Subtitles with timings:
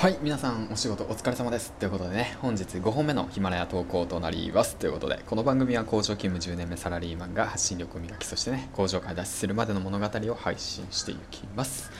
[0.00, 1.72] はい皆さんお仕事お疲れ様です。
[1.72, 4.76] ということでね本日5本目のヒマラヤ投稿となります。
[4.76, 11.90] ということでこの番組は工場勤務10年目サラリーマンが発信力を磨きそしてね工場から脱出するまでの物語を配信していきます。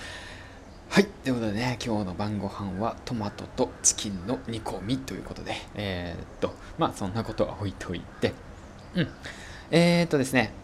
[0.89, 8.33] はいということでね今日の晩ご飯はトマトとチキンの煮込みということでえー、っとまあそんなことは置いといて。
[8.95, 9.09] うん。
[9.71, 10.55] えー、っとですね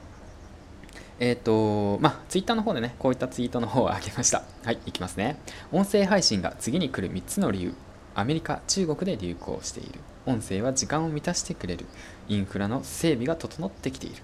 [1.18, 4.42] えっ、ー、と、まあ、ツイッターの方でね、こういったツイートの方をあげました。
[4.64, 5.38] はい、いきますね。
[5.72, 7.74] 音声配信が次に来る3つの理由。
[8.14, 10.00] アメリカ、中国で流行している。
[10.26, 11.86] 音声は時間を満たしてくれる。
[12.28, 14.16] インフラの整備が整ってきている。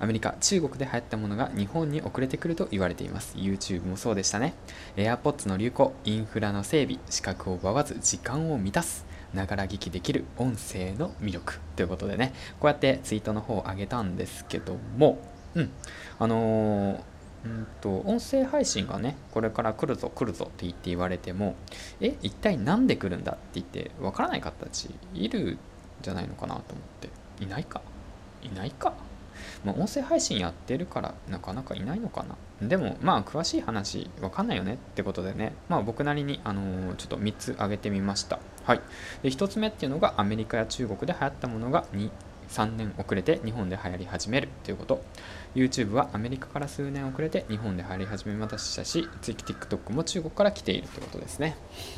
[0.00, 3.36] アメリカ、中国で流行ったものが日本に遅れてくると言われています。
[3.36, 4.54] YouTube もそうでしたね。
[4.96, 9.06] AirPods の流行、インフラの整備、資格を奪わず時間を満たす。
[9.34, 15.18] ながら聞きできる音声の魅力ということでね、こうやってツイートの方を上げたんですけども、
[15.58, 15.70] うん。
[16.18, 17.04] あの、
[17.44, 21.54] うんと音声配信がねこれから来るぞ来るぞって言って言われても
[22.00, 25.56] え一体何で来るんだって言ってわからない方たちいる
[26.02, 27.08] じゃないのかなと思って。
[27.40, 27.80] いないか。
[28.42, 28.94] いないか。
[29.64, 32.24] まあ、音声配信やってるからなかなかいないのか
[32.60, 32.68] な。
[32.68, 35.54] でもまあ詳しい話わかんないよねってことでね。
[35.68, 38.40] まあ僕なりにあのー、ちょっと3つ挙げてみました。
[38.64, 38.80] はい。
[39.22, 42.10] で1つ目っていうのがアメリカや中国で流行ったものが2
[42.48, 45.02] 3年遅れて日本で流行り始めるということ
[45.54, 51.56] YouTube はアメリカから数年遅れて日本で流行り始めましたし、次 TikTok も中国から来ているということですね。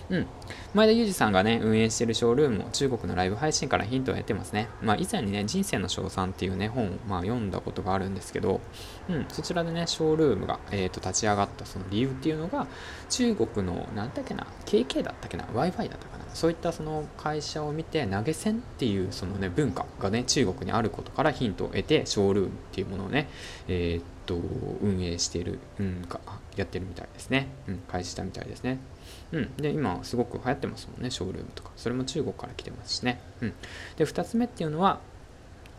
[0.08, 0.26] うん。
[0.72, 4.68] 前田裕二さんがね、運営しているショールームも中国のライブ配信からヒントを得てますね。
[4.80, 8.60] まあ以前にね、人生の賞賛っていうね、本をまあ読んだことがあるんですけど、
[9.08, 12.68] うん、そちらでね、ショールームが、えーと、立ち上がったその理由っていうのが、
[13.08, 16.20] 中国の、なんだっけな、KK だったっけな、Wi-Fi だったかな。
[16.34, 23.28] そういったその会社を見て投げ銭っていうそのね文化がね中国にあることからヒントを得てショールームっていうものをね
[23.68, 24.36] えー、と
[24.80, 26.20] 運営している、うん、か
[26.56, 28.78] やってるみたいですね、うん、開始したみたいですね。
[29.32, 31.70] うん、で今すごく流行ってますもんねショールームとか。
[31.76, 33.54] それも中国から来てますしね、うん、
[33.96, 35.00] で2つ目っていうのは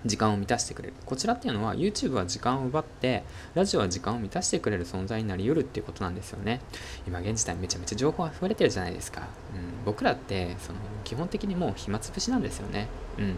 [0.05, 0.93] 時間を満たしてくれる。
[1.05, 3.23] こちらっていうのは YouTube は時間を奪って、
[3.53, 6.61] ラジオは時間を満たしてくれる存在になり得るっていうことなんですよね。
[7.07, 9.21] 今現時代めちゃめちゃ情報溢れてるじゃないですか。
[9.21, 9.23] う
[9.57, 12.87] ん、僕らってその基本的にもう暇つぶしなんですよね。
[13.17, 13.35] うん。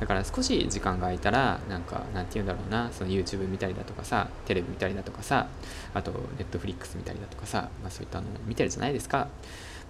[0.00, 5.48] だから少し時間が空いたら、なんか、なんて言うんだろうな、その YouTube 見たりだとかさ、テレビ見たりだとかさ、
[5.94, 9.28] あと Netflix 見たりだとかさ、まあそういったのを見てるじゃないですか。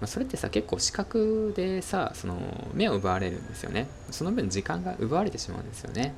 [0.01, 2.37] まあ、それってさ結構視覚でさその
[2.73, 3.89] 目を奪われるんですよね。
[4.11, 6.15] その分時間が奪われてしまうんですよね、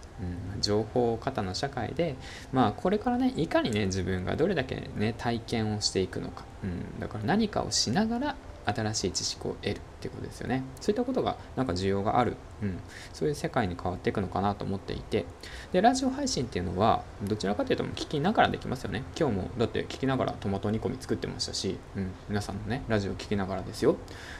[0.54, 2.16] うん、情報過多の社会で
[2.52, 10.64] まあこれからねいかにね自分がどれだけね体験をしていくのか、うん、だから何かをしながら新しい知識を得るってことですよね。
[10.80, 12.78] そういったことがなんか需要がある、うん、
[13.12, 15.26] そういう世界に変わっていくのかなと思っていて。
[15.72, 19.04] でラジオ配信っていうのはどちらかというと聞きながらできますよね。
[19.18, 23.96] 今日もだって聞きながらトマト煮込み作ってましたし、うん、皆さんのねラジオ聞きながらですよ。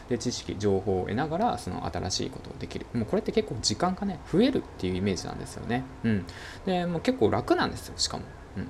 [0.09, 2.87] で知識情報を得ながらその新しいことをできる。
[2.93, 5.85] もうこれって結構時間がね増えるっていうイメージなんですよね。
[6.05, 6.27] うん。
[6.67, 8.25] でもう結構楽なんですよしかも。
[8.57, 8.69] うん。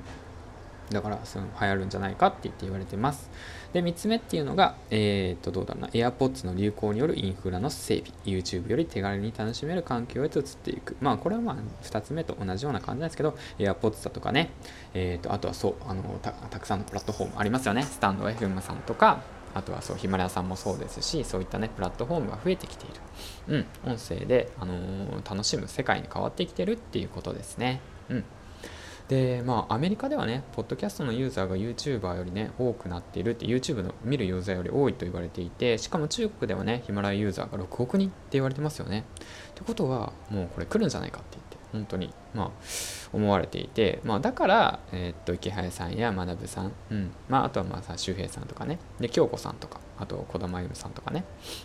[0.90, 3.30] だからその流行るんじゃないかって言って言われてます。
[3.72, 10.96] で、3つ目っていうのが、えー、っと、どうだろうな、AirPods の流行によるインフラの整備、YouTube より手軽に楽しめる環境へと移っていく。
[11.00, 14.50] まあ、これはまあ、2つ目と同じような感じなんですけど、AirPods だとかね、
[14.94, 17.84] えー、っと、あとはそう、あのた、たくさんのプラットフォームありますよね。
[17.84, 19.22] スタンド FM さんとか、
[19.54, 22.88] あとはそうヒマラヤさんもそうですしそういったねプラットフォームが増えてきてい
[23.48, 28.24] る、うん、音声で、あのー、楽しむ世界に変わってきてるっていうことですね、うん、
[29.10, 39.04] でまあアメリカではねポッドキャストのユーザーが YouTuber よりね多くなっているって YouTube の見るユーザーより多いと言われていてしかも中国ではねヒマラヤユーザーが6億人って言われてますよね。
[39.50, 41.49] ってことはもうこれ来るんじゃないかって言って。
[41.72, 42.50] 本当にまあ
[43.12, 51.24] 思われていて、まあ、だから、えー、っと池早さんや学さん、うんまあ、あとはまあさ周平さんとかねで京子さんとかあと児玉由さんとかね、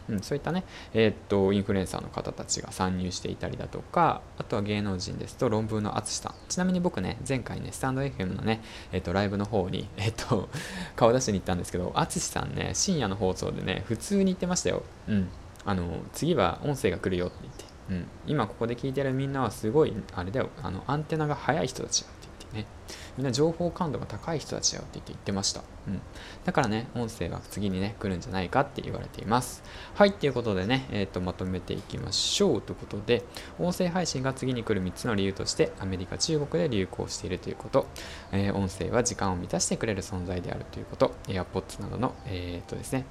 [0.10, 6.34] うん、そういったね、えー、っとインフルエンサーの方たちが参入していたりだとかあとは芸能人ですと論文の淳さん。
[6.50, 8.62] ちなみに僕ね前回ねスタンド FM のね、
[8.92, 10.50] えー、っとライブの方に、えっと
[10.96, 14.84] 顔出しに行ったんですけど淳さんね深夜の放送でね普通に言ってましたよ。
[15.08, 15.30] うん。
[15.66, 15.84] あの
[16.14, 22.76] 次は音声が来るよって言って、うん、今ここで聞いてるみんなはすごいあれだよあのアンテナが速い人たちよって言ってね
[23.18, 25.62] みんな情報感度が高い人たちだよって言ってました。
[25.88, 26.02] うん。
[26.44, 29.64] だからね、音声が次にね、来るんじゃないかって言われています。
[29.94, 33.24] はい、ということでね、えっ、ー、と、まとめていきましょうということで、
[33.58, 37.88] 音声配信が次に来る3つの理由として、アメリカ、中国で流行しているということ、
[38.34, 43.06] えー、音声は時間を満たしてくれる存在であるということ、AirPods などの、えっ、とですね、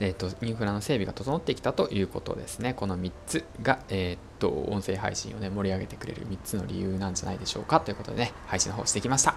[0.00, 2.74] えーと、インフラの整備が整ってきたということですね。
[2.74, 7.80] この3つが、えーと、音声配信を、ね、盛り上げてくれる3つの理由なんじゃないでしょうか。
[7.80, 9.34] ということでね、配信の方してきました。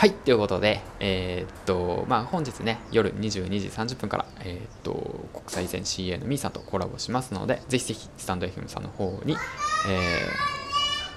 [0.00, 9.36] はいということで、えーっとまあ、本日ね夜22時30分から、えーっと国際線 CA のみーさんとコラボしますのでぜひぜひスタンド FM さんの方に、え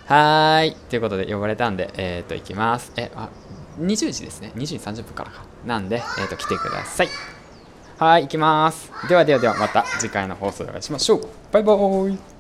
[0.10, 2.92] ーはーいということで呼ばれたんで、えーっと行きます。
[2.98, 3.30] えあ
[3.80, 4.52] 20時ですね。
[4.56, 5.46] 20時30分からか。
[5.66, 7.33] なんで、えーっと来てください。
[7.98, 8.92] はい行きます。
[9.08, 11.28] ではではではまた次回の放送でお会いしましょう。
[11.52, 12.33] バイバーイ。